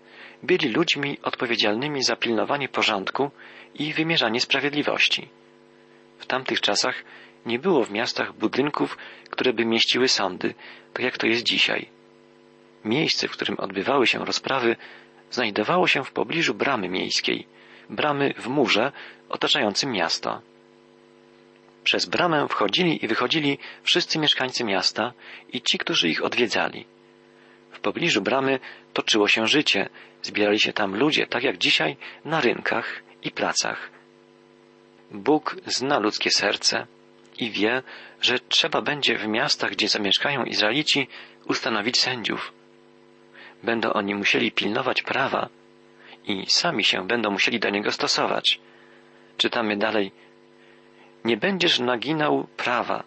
byli 0.43 0.69
ludźmi 0.69 1.17
odpowiedzialnymi 1.23 2.03
za 2.03 2.15
pilnowanie 2.15 2.69
porządku 2.69 3.31
i 3.75 3.93
wymierzanie 3.93 4.41
sprawiedliwości. 4.41 5.27
W 6.17 6.25
tamtych 6.25 6.61
czasach 6.61 7.03
nie 7.45 7.59
było 7.59 7.83
w 7.83 7.91
miastach 7.91 8.33
budynków, 8.33 8.97
które 9.29 9.53
by 9.53 9.65
mieściły 9.65 10.07
sądy, 10.07 10.53
tak 10.93 11.05
jak 11.05 11.17
to 11.17 11.27
jest 11.27 11.43
dzisiaj. 11.43 11.89
Miejsce, 12.85 13.27
w 13.27 13.31
którym 13.31 13.59
odbywały 13.59 14.07
się 14.07 14.25
rozprawy, 14.25 14.75
znajdowało 15.31 15.87
się 15.87 16.03
w 16.03 16.11
pobliżu 16.11 16.53
bramy 16.53 16.89
miejskiej, 16.89 17.47
bramy 17.89 18.33
w 18.37 18.47
murze 18.47 18.91
otaczającym 19.29 19.91
miasto. 19.91 20.41
Przez 21.83 22.05
bramę 22.05 22.47
wchodzili 22.49 23.05
i 23.05 23.07
wychodzili 23.07 23.57
wszyscy 23.83 24.19
mieszkańcy 24.19 24.63
miasta 24.63 25.13
i 25.53 25.61
ci, 25.61 25.77
którzy 25.77 26.09
ich 26.09 26.23
odwiedzali. 26.23 26.85
W 27.71 27.79
pobliżu 27.79 28.21
bramy 28.21 28.59
toczyło 28.93 29.27
się 29.27 29.47
życie, 29.47 29.89
zbierali 30.21 30.59
się 30.59 30.73
tam 30.73 30.95
ludzie, 30.95 31.27
tak 31.27 31.43
jak 31.43 31.57
dzisiaj 31.57 31.97
na 32.25 32.41
rynkach 32.41 33.03
i 33.23 33.31
placach. 33.31 33.89
Bóg 35.11 35.55
zna 35.65 35.99
ludzkie 35.99 36.29
serce 36.31 36.87
i 37.39 37.51
wie, 37.51 37.83
że 38.21 38.39
trzeba 38.39 38.81
będzie 38.81 39.17
w 39.17 39.27
miastach, 39.27 39.71
gdzie 39.71 39.87
zamieszkają 39.87 40.43
Izraelici, 40.43 41.07
ustanowić 41.45 41.99
sędziów. 41.99 42.56
Będą 43.63 43.93
oni 43.93 44.15
musieli 44.15 44.51
pilnować 44.51 45.01
prawa 45.01 45.49
i 46.25 46.45
sami 46.47 46.83
się 46.83 47.07
będą 47.07 47.31
musieli 47.31 47.59
do 47.59 47.69
niego 47.69 47.91
stosować. 47.91 48.59
Czytamy 49.37 49.77
dalej. 49.77 50.11
Nie 51.25 51.37
będziesz 51.37 51.79
naginał 51.79 52.47
prawa, 52.57 53.03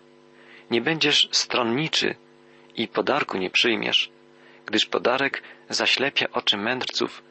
nie 0.71 0.81
będziesz 0.81 1.29
stronniczy 1.31 2.15
i 2.77 2.89
podarku 2.89 3.39
nie 3.39 3.51
przyjmiesz, 3.51 4.11
gdyż 4.67 4.87
podarek 4.87 5.43
zaślepia 5.69 6.27
oczy 6.33 6.57
mędrców 6.57 7.23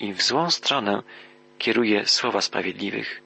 i 0.00 0.12
w 0.12 0.22
złą 0.22 0.50
stronę 0.50 1.02
kieruje 1.58 2.06
słowa 2.06 2.40
sprawiedliwych. 2.40 3.22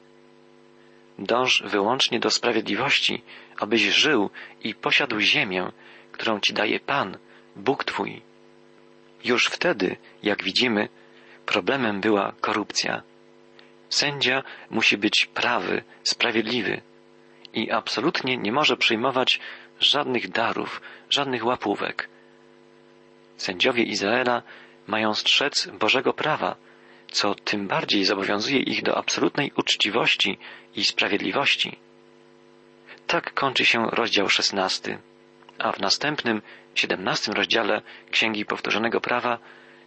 Dąż 1.19 1.63
wyłącznie 1.63 2.21
do 2.21 2.31
sprawiedliwości, 2.31 3.23
abyś 3.57 3.83
żył 3.83 4.31
i 4.65 4.75
posiadł 4.75 5.21
ziemię, 5.21 5.73
którą 6.13 6.41
ci 6.41 6.53
daje 6.53 6.81
Pan, 6.81 7.19
Bóg 7.57 7.85
Twój. 7.85 8.23
Już 9.25 9.47
wtedy, 9.47 9.97
jak 10.23 10.45
widzimy, 10.45 10.89
problemem 11.47 12.01
była 12.01 12.33
korupcja. 12.41 13.03
Sędzia 13.89 14.43
musi 14.71 14.99
być 14.99 15.27
prawy, 15.27 15.83
sprawiedliwy 16.03 16.83
i 17.55 17.71
absolutnie 17.71 18.37
nie 18.37 18.53
może 18.53 18.77
przyjmować 18.77 19.41
żadnych 19.81 20.29
darów, 20.29 20.81
żadnych 21.11 21.45
łapówek. 21.45 22.09
Sędziowie 23.37 23.83
Izraela 23.83 24.43
mają 24.87 25.15
strzec 25.15 25.67
Bożego 25.67 26.13
prawa, 26.13 26.57
co 27.11 27.35
tym 27.35 27.69
bardziej 27.69 28.05
zobowiązuje 28.05 28.59
ich 28.59 28.83
do 28.83 28.97
absolutnej 28.97 29.53
uczciwości 29.57 30.39
i 30.77 30.85
sprawiedliwości. 30.85 31.79
Tak 33.07 33.35
kończy 33.35 33.65
się 33.65 33.87
rozdział 33.91 34.29
szesnasty, 34.29 34.99
a 35.59 35.73
w 35.73 35.81
następnym, 35.81 36.43
siedemnastym 36.75 37.35
rozdziale 37.35 37.83
Księgi 38.11 38.45
Powtórzonego 38.45 39.01
Prawa 39.01 39.39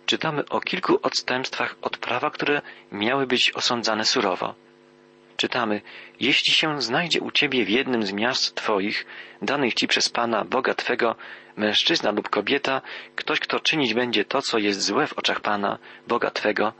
czytamy 0.05 0.45
o 0.49 0.59
kilku 0.61 0.99
odstępstwach 1.01 1.75
od 1.81 1.97
prawa, 1.97 2.29
które 2.29 2.61
miały 2.91 3.27
być 3.27 3.51
osądzane 3.51 4.05
surowo. 4.05 4.55
Czytamy, 5.37 5.81
jeśli 6.19 6.53
się 6.53 6.81
znajdzie 6.81 7.21
u 7.21 7.31
ciebie 7.31 7.65
w 7.65 7.69
jednym 7.69 8.03
z 8.03 8.11
miast 8.11 8.55
twoich, 8.55 9.05
danych 9.41 9.73
ci 9.73 9.87
przez 9.87 10.09
Pana, 10.09 10.45
Boga 10.45 10.73
twego, 10.73 11.15
mężczyzna 11.55 12.11
lub 12.11 12.29
kobieta, 12.29 12.81
ktoś, 13.15 13.39
kto 13.39 13.59
czynić 13.59 13.93
będzie 13.93 14.25
to, 14.25 14.41
co 14.41 14.57
jest 14.57 14.81
złe 14.81 15.07
w 15.07 15.13
oczach 15.13 15.39
Pana, 15.41 15.77
Boga 16.07 16.31
twego, 16.31 16.73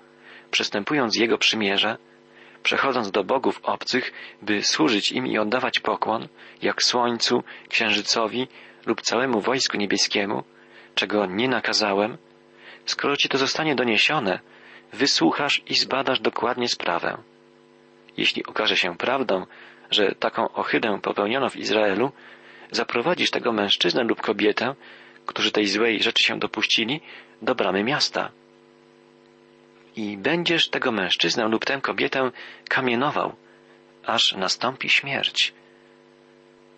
przestępując 0.51 1.15
Jego 1.15 1.37
przymierze, 1.37 1.97
przechodząc 2.63 3.11
do 3.11 3.23
bogów 3.23 3.59
obcych, 3.63 4.13
by 4.41 4.63
służyć 4.63 5.11
im 5.11 5.27
i 5.27 5.37
oddawać 5.37 5.79
pokłon, 5.79 6.27
jak 6.61 6.83
słońcu, 6.83 7.43
księżycowi 7.69 8.47
lub 8.85 9.01
całemu 9.01 9.41
wojsku 9.41 9.77
niebieskiemu, 9.77 10.43
czego 10.95 11.25
nie 11.25 11.47
nakazałem, 11.47 12.17
skoro 12.85 13.17
ci 13.17 13.29
to 13.29 13.37
zostanie 13.37 13.75
doniesione, 13.75 14.39
wysłuchasz 14.93 15.61
i 15.67 15.75
zbadasz 15.75 16.19
dokładnie 16.19 16.69
sprawę. 16.69 17.17
Jeśli 18.17 18.45
okaże 18.45 18.77
się 18.77 18.97
prawdą, 18.97 19.45
że 19.91 20.15
taką 20.15 20.49
ohydę 20.53 20.99
popełniono 21.01 21.49
w 21.49 21.55
Izraelu, 21.55 22.11
zaprowadzisz 22.71 23.31
tego 23.31 23.51
mężczyznę 23.51 24.03
lub 24.03 24.21
kobietę, 24.21 24.75
którzy 25.25 25.51
tej 25.51 25.67
złej 25.67 26.03
rzeczy 26.03 26.23
się 26.23 26.39
dopuścili, 26.39 27.01
do 27.41 27.55
bramy 27.55 27.83
miasta. 27.83 28.31
I 29.95 30.17
będziesz 30.17 30.69
tego 30.69 30.91
mężczyznę 30.91 31.47
lub 31.47 31.65
tę 31.65 31.81
kobietę 31.81 32.31
kamienował, 32.69 33.35
aż 34.05 34.33
nastąpi 34.33 34.89
śmierć. 34.89 35.53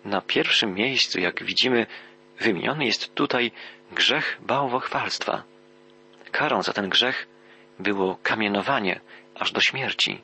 Na 0.07 0.21
pierwszym 0.21 0.73
miejscu, 0.73 1.19
jak 1.19 1.43
widzimy, 1.43 1.85
wymieniony 2.39 2.85
jest 2.85 3.15
tutaj 3.15 3.51
grzech 3.91 4.37
bałwochwalstwa. 4.41 5.43
Karą 6.31 6.63
za 6.63 6.73
ten 6.73 6.89
grzech 6.89 7.27
było 7.79 8.17
kamienowanie 8.23 8.99
aż 9.35 9.51
do 9.51 9.61
śmierci. 9.61 10.21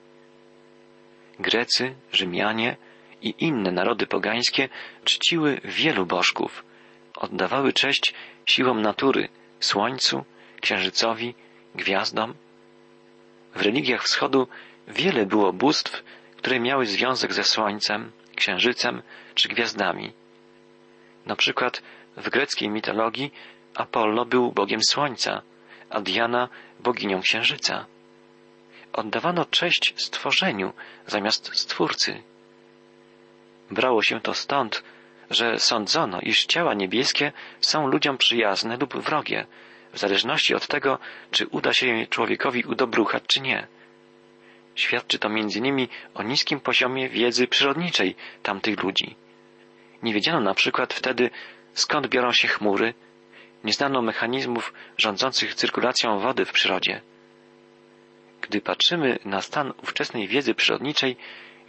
Grecy, 1.39 1.95
Rzymianie 2.11 2.77
i 3.21 3.35
inne 3.37 3.71
narody 3.71 4.07
pogańskie 4.07 4.69
czciły 5.03 5.61
wielu 5.63 6.05
bożków, 6.05 6.63
oddawały 7.15 7.73
cześć 7.73 8.13
siłom 8.45 8.81
natury, 8.81 9.29
słońcu, 9.59 10.25
księżycowi, 10.61 11.35
gwiazdom. 11.75 12.33
W 13.55 13.61
religiach 13.61 14.03
wschodu 14.03 14.47
wiele 14.87 15.25
było 15.25 15.53
bóstw, 15.53 16.03
które 16.37 16.59
miały 16.59 16.85
związek 16.85 17.33
ze 17.33 17.43
słońcem, 17.43 18.11
księżycem 18.35 19.01
czy 19.35 19.47
gwiazdami. 19.47 20.11
Na 21.25 21.35
przykład 21.35 21.81
w 22.17 22.29
greckiej 22.29 22.69
mitologii 22.69 23.31
Apollo 23.75 24.25
był 24.25 24.51
bogiem 24.51 24.83
słońca, 24.83 25.41
a 25.89 26.01
Diana 26.01 26.49
boginią 26.79 27.21
księżyca. 27.21 27.85
Oddawano 28.93 29.45
cześć 29.45 29.93
stworzeniu 29.97 30.73
zamiast 31.07 31.51
stwórcy. 31.53 32.21
Brało 33.71 34.03
się 34.03 34.21
to 34.21 34.33
stąd, 34.33 34.83
że 35.29 35.59
sądzono, 35.59 36.19
iż 36.21 36.45
ciała 36.45 36.73
niebieskie 36.73 37.31
są 37.61 37.87
ludziom 37.87 38.17
przyjazne 38.17 38.77
lub 38.77 38.97
wrogie, 38.97 39.45
w 39.93 39.99
zależności 39.99 40.55
od 40.55 40.67
tego, 40.67 40.99
czy 41.31 41.47
uda 41.47 41.73
się 41.73 42.07
człowiekowi 42.09 42.63
udobruchać, 42.63 43.23
czy 43.27 43.41
nie. 43.41 43.67
Świadczy 44.75 45.19
to 45.19 45.29
innymi 45.29 45.89
o 46.13 46.23
niskim 46.23 46.59
poziomie 46.59 47.09
wiedzy 47.09 47.47
przyrodniczej 47.47 48.15
tamtych 48.43 48.83
ludzi. 48.83 49.15
Nie 50.03 50.13
wiedziano 50.13 50.39
na 50.39 50.53
przykład 50.53 50.93
wtedy, 50.93 51.29
skąd 51.73 52.07
biorą 52.07 52.31
się 52.31 52.47
chmury, 52.47 52.93
nie 53.63 53.73
znano 53.73 54.01
mechanizmów 54.01 54.73
rządzących 54.97 55.55
cyrkulacją 55.55 56.19
wody 56.19 56.45
w 56.45 56.51
przyrodzie. 56.51 57.01
Gdy 58.41 58.61
patrzymy 58.61 59.19
na 59.25 59.41
stan 59.41 59.73
ówczesnej 59.83 60.27
wiedzy 60.27 60.55
przyrodniczej, 60.55 61.17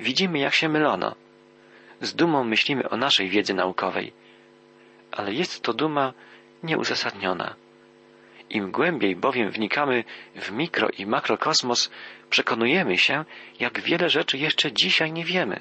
widzimy, 0.00 0.38
jak 0.38 0.54
się 0.54 0.68
mylono. 0.68 1.14
Z 2.00 2.14
dumą 2.14 2.44
myślimy 2.44 2.88
o 2.88 2.96
naszej 2.96 3.28
wiedzy 3.28 3.54
naukowej, 3.54 4.12
ale 5.12 5.32
jest 5.32 5.62
to 5.62 5.72
duma 5.72 6.12
nieuzasadniona. 6.62 7.54
Im 8.50 8.70
głębiej 8.70 9.16
bowiem 9.16 9.50
wnikamy 9.50 10.04
w 10.34 10.50
mikro 10.50 10.88
i 10.98 11.06
makrokosmos, 11.06 11.90
przekonujemy 12.34 12.98
się, 12.98 13.24
jak 13.60 13.80
wiele 13.80 14.10
rzeczy 14.10 14.38
jeszcze 14.38 14.72
dzisiaj 14.72 15.12
nie 15.12 15.24
wiemy. 15.24 15.60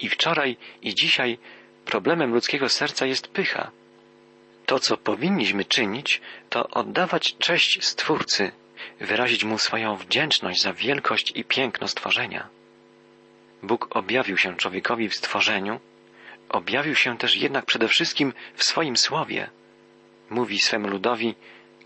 I 0.00 0.08
wczoraj, 0.08 0.56
i 0.82 0.94
dzisiaj 0.94 1.38
problemem 1.84 2.32
ludzkiego 2.32 2.68
serca 2.68 3.06
jest 3.06 3.28
pycha. 3.28 3.70
To, 4.66 4.78
co 4.80 4.96
powinniśmy 4.96 5.64
czynić, 5.64 6.20
to 6.50 6.68
oddawać 6.68 7.36
cześć 7.38 7.84
Stwórcy, 7.84 8.52
wyrazić 9.00 9.44
Mu 9.44 9.58
swoją 9.58 9.96
wdzięczność 9.96 10.62
za 10.62 10.72
wielkość 10.72 11.32
i 11.34 11.44
piękno 11.44 11.88
stworzenia. 11.88 12.48
Bóg 13.62 13.96
objawił 13.96 14.36
się 14.36 14.56
człowiekowi 14.56 15.08
w 15.08 15.14
stworzeniu, 15.14 15.80
objawił 16.48 16.94
się 16.94 17.18
też 17.18 17.36
jednak 17.36 17.64
przede 17.64 17.88
wszystkim 17.88 18.32
w 18.54 18.64
swoim 18.64 18.96
słowie. 18.96 19.50
Mówi 20.30 20.58
swemu 20.60 20.88
ludowi, 20.88 21.34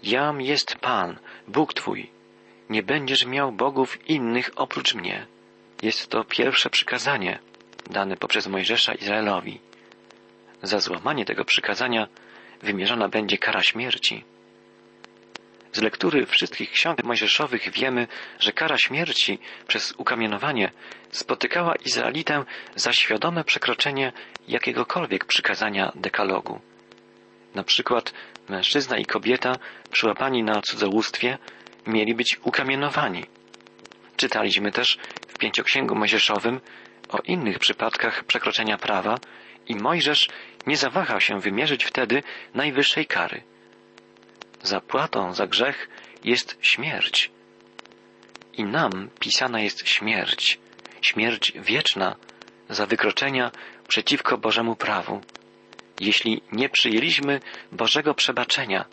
Jam 0.02 0.40
jest 0.40 0.76
Pan, 0.76 1.18
Bóg 1.48 1.74
Twój. 1.74 2.15
Nie 2.70 2.82
będziesz 2.82 3.26
miał 3.26 3.52
bogów 3.52 4.08
innych 4.08 4.50
oprócz 4.56 4.94
mnie. 4.94 5.26
Jest 5.82 6.08
to 6.08 6.24
pierwsze 6.24 6.70
przykazanie 6.70 7.38
dane 7.90 8.16
poprzez 8.16 8.46
Mojżesza 8.46 8.94
Izraelowi. 8.94 9.60
Za 10.62 10.80
złamanie 10.80 11.24
tego 11.24 11.44
przykazania 11.44 12.08
wymierzona 12.62 13.08
będzie 13.08 13.38
kara 13.38 13.62
śmierci. 13.62 14.24
Z 15.72 15.80
lektury 15.80 16.26
wszystkich 16.26 16.70
ksiąg 16.70 17.04
mojżeszowych 17.04 17.70
wiemy, 17.70 18.06
że 18.38 18.52
kara 18.52 18.78
śmierci 18.78 19.38
przez 19.66 19.94
ukamienowanie 19.96 20.70
spotykała 21.10 21.74
Izraelitę 21.74 22.44
za 22.74 22.92
świadome 22.92 23.44
przekroczenie 23.44 24.12
jakiegokolwiek 24.48 25.24
przykazania 25.24 25.92
dekalogu. 25.94 26.60
Na 27.54 27.62
przykład 27.62 28.12
mężczyzna 28.48 28.98
i 28.98 29.04
kobieta 29.04 29.56
przyłapani 29.90 30.42
na 30.42 30.62
cudzołóstwie 30.62 31.38
mieli 31.86 32.14
być 32.14 32.40
ukamienowani. 32.42 33.24
Czytaliśmy 34.16 34.72
też 34.72 34.98
w 35.28 35.38
pięcioksięgu 35.38 35.94
mojżeszowym 35.94 36.60
o 37.08 37.18
innych 37.18 37.58
przypadkach 37.58 38.24
przekroczenia 38.24 38.78
prawa 38.78 39.18
i 39.66 39.74
Mojżesz 39.74 40.28
nie 40.66 40.76
zawahał 40.76 41.20
się 41.20 41.40
wymierzyć 41.40 41.84
wtedy 41.84 42.22
najwyższej 42.54 43.06
kary. 43.06 43.42
Zapłatą 44.62 45.32
za 45.32 45.46
grzech 45.46 45.88
jest 46.24 46.58
śmierć. 46.60 47.30
I 48.52 48.64
nam 48.64 49.10
pisana 49.20 49.60
jest 49.60 49.88
śmierć, 49.88 50.58
śmierć 51.02 51.52
wieczna 51.54 52.16
za 52.68 52.86
wykroczenia 52.86 53.50
przeciwko 53.88 54.38
Bożemu 54.38 54.76
prawu, 54.76 55.20
jeśli 56.00 56.42
nie 56.52 56.68
przyjęliśmy 56.68 57.40
Bożego 57.72 58.14
przebaczenia 58.14 58.84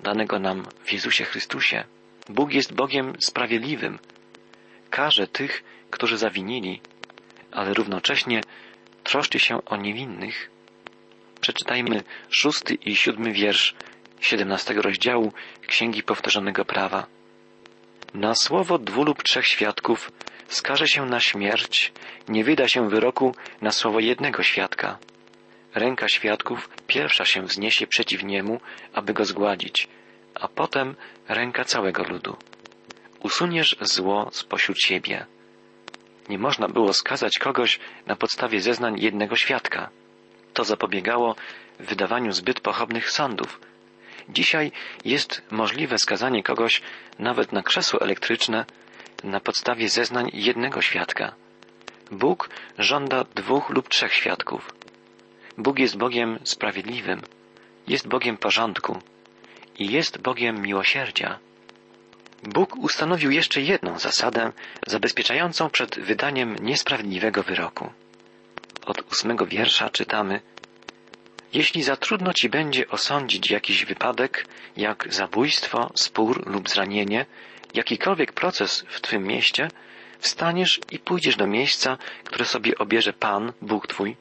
danego 0.00 0.38
nam 0.38 0.66
w 0.84 0.92
Jezusie 0.92 1.24
Chrystusie. 1.24 1.84
Bóg 2.30 2.52
jest 2.52 2.72
Bogiem 2.74 3.12
sprawiedliwym. 3.20 3.98
Karze 4.90 5.26
tych, 5.26 5.64
którzy 5.90 6.18
zawinili, 6.18 6.80
ale 7.52 7.74
równocześnie 7.74 8.40
troszczy 9.04 9.38
się 9.40 9.64
o 9.64 9.76
niewinnych. 9.76 10.50
Przeczytajmy 11.40 12.02
szósty 12.28 12.74
i 12.74 12.96
siódmy 12.96 13.32
wiersz 13.32 13.74
siedemnastego 14.20 14.82
rozdziału 14.82 15.32
Księgi 15.66 16.02
Powtórzonego 16.02 16.64
Prawa. 16.64 17.06
Na 18.14 18.34
słowo 18.34 18.78
dwu 18.78 19.04
lub 19.04 19.22
trzech 19.22 19.46
świadków 19.46 20.12
skaże 20.48 20.88
się 20.88 21.06
na 21.06 21.20
śmierć, 21.20 21.92
nie 22.28 22.44
wyda 22.44 22.68
się 22.68 22.88
wyroku 22.88 23.34
na 23.60 23.72
słowo 23.72 24.00
jednego 24.00 24.42
świadka. 24.42 24.98
Ręka 25.74 26.08
świadków 26.08 26.68
pierwsza 26.86 27.24
się 27.24 27.42
wzniesie 27.42 27.86
przeciw 27.86 28.22
niemu, 28.22 28.60
aby 28.92 29.12
go 29.14 29.24
zgładzić, 29.24 29.88
a 30.34 30.48
potem 30.48 30.96
ręka 31.28 31.64
całego 31.64 32.02
ludu. 32.04 32.36
Usuniesz 33.22 33.76
zło 33.80 34.28
spośród 34.32 34.80
siebie. 34.80 35.26
Nie 36.28 36.38
można 36.38 36.68
było 36.68 36.92
skazać 36.92 37.38
kogoś 37.38 37.78
na 38.06 38.16
podstawie 38.16 38.60
zeznań 38.60 39.00
jednego 39.00 39.36
świadka. 39.36 39.90
To 40.54 40.64
zapobiegało 40.64 41.36
wydawaniu 41.78 42.32
zbyt 42.32 42.60
pochopnych 42.60 43.10
sądów. 43.10 43.60
Dzisiaj 44.28 44.72
jest 45.04 45.42
możliwe 45.50 45.98
skazanie 45.98 46.42
kogoś 46.42 46.82
nawet 47.18 47.52
na 47.52 47.62
krzesło 47.62 48.00
elektryczne 48.00 48.64
na 49.24 49.40
podstawie 49.40 49.88
zeznań 49.88 50.30
jednego 50.32 50.82
świadka. 50.82 51.34
Bóg 52.10 52.50
żąda 52.78 53.24
dwóch 53.24 53.70
lub 53.70 53.88
trzech 53.88 54.14
świadków. 54.14 54.74
Bóg 55.58 55.78
jest 55.78 55.96
Bogiem 55.96 56.38
sprawiedliwym, 56.44 57.22
jest 57.86 58.08
Bogiem 58.08 58.36
porządku 58.36 58.98
i 59.80 59.92
jest 59.92 60.18
Bogiem 60.18 60.62
miłosierdzia. 60.62 61.38
Bóg 62.42 62.76
ustanowił 62.76 63.30
jeszcze 63.30 63.60
jedną 63.60 63.98
zasadę 63.98 64.52
zabezpieczającą 64.86 65.70
przed 65.70 65.98
wydaniem 65.98 66.56
niesprawiedliwego 66.60 67.42
wyroku. 67.42 67.92
Od 68.86 69.12
ósmego 69.12 69.46
wiersza 69.46 69.90
czytamy 69.90 70.40
Jeśli 71.52 71.82
za 71.82 71.96
trudno 71.96 72.32
ci 72.32 72.48
będzie 72.48 72.88
osądzić 72.88 73.50
jakiś 73.50 73.84
wypadek, 73.84 74.46
jak 74.76 75.14
zabójstwo, 75.14 75.90
spór 75.94 76.50
lub 76.50 76.68
zranienie, 76.68 77.26
jakikolwiek 77.74 78.32
proces 78.32 78.84
w 78.88 79.00
twym 79.00 79.24
mieście, 79.26 79.68
wstaniesz 80.18 80.80
i 80.90 80.98
pójdziesz 80.98 81.36
do 81.36 81.46
miejsca, 81.46 81.98
które 82.24 82.44
sobie 82.44 82.78
obierze 82.78 83.12
Pan, 83.12 83.52
Bóg 83.62 83.86
Twój. 83.86 84.16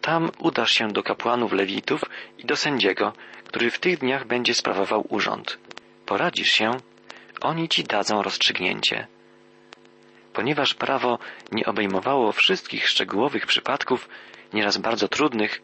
Tam 0.00 0.30
udasz 0.38 0.70
się 0.70 0.92
do 0.92 1.02
kapłanów 1.02 1.52
lewitów 1.52 2.04
i 2.38 2.44
do 2.44 2.56
sędziego, 2.56 3.12
który 3.50 3.70
w 3.70 3.78
tych 3.78 3.98
dniach 3.98 4.26
będzie 4.26 4.54
sprawował 4.54 5.06
urząd. 5.08 5.58
Poradzisz 6.06 6.50
się, 6.50 6.70
oni 7.40 7.68
ci 7.68 7.84
dadzą 7.84 8.22
rozstrzygnięcie. 8.22 9.06
Ponieważ 10.32 10.74
prawo 10.74 11.18
nie 11.52 11.66
obejmowało 11.66 12.32
wszystkich 12.32 12.88
szczegółowych 12.88 13.46
przypadków, 13.46 14.08
nieraz 14.52 14.78
bardzo 14.78 15.08
trudnych, 15.08 15.62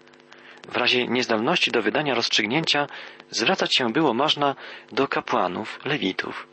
w 0.68 0.77
razie 0.77 1.07
niezdolności 1.07 1.70
do 1.70 1.83
wydania 1.83 2.14
rozstrzygnięcia 2.14 2.87
zwracać 3.31 3.77
się 3.77 3.92
było 3.92 4.14
można 4.14 4.55
do 4.92 5.09
kapłanów, 5.09 5.79
lewitów. 5.85 6.46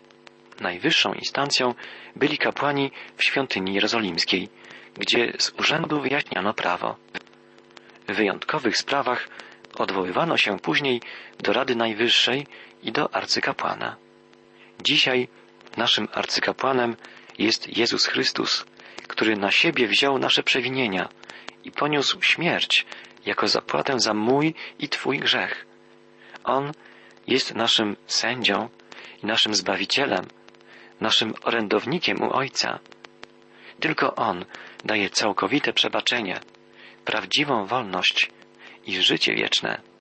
Najwyższą 0.60 1.14
instancją 1.14 1.74
byli 2.16 2.38
kapłani 2.38 2.92
w 3.18 3.24
świątyni 3.24 3.74
jerozolimskiej, 3.74 4.50
gdzie 4.98 5.34
z 5.40 5.52
urzędu 5.60 6.02
wyjaśniano 6.02 6.54
prawo. 6.54 6.96
W 8.08 8.16
wyjątkowych 8.16 8.78
sprawach 8.78 9.30
odwoływano 9.76 10.38
się 10.38 10.60
później 10.60 11.02
do 11.40 11.54
Rady 11.54 11.76
Najwyższej 11.76 12.48
i 12.84 12.92
do 12.92 13.16
arcykapłana. 13.16 13.96
Dzisiaj 14.84 15.28
naszym 15.78 16.08
arcykapłanem 16.14 16.96
jest 17.38 17.78
Jezus 17.78 18.06
Chrystus, 18.06 18.66
który 19.08 19.38
na 19.38 19.52
siebie 19.52 19.88
wziął 19.88 20.20
nasze 20.20 20.44
przewinienia 20.44 21.10
i 21.64 21.72
poniósł 21.72 22.22
śmierć 22.22 22.86
jako 23.26 23.48
zapłatę 23.48 24.00
za 24.00 24.14
mój 24.14 24.54
i 24.80 24.90
Twój 24.90 25.20
grzech. 25.20 25.66
On 26.44 26.72
jest 27.28 27.56
naszym 27.56 27.96
sędzią 28.08 28.70
i 29.24 29.26
naszym 29.26 29.56
zbawicielem, 29.56 30.26
naszym 31.02 31.34
orędownikiem 31.44 32.22
u 32.22 32.34
Ojca. 32.34 32.80
Tylko 33.80 34.16
On 34.16 34.46
daje 34.86 35.10
całkowite 35.10 35.74
przebaczenie, 35.74 36.40
prawdziwą 37.06 37.66
wolność 37.66 38.32
i 38.86 39.02
życie 39.02 39.36
wieczne. 39.36 39.93